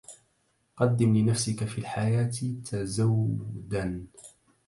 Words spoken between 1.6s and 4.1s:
في الحياة تزودا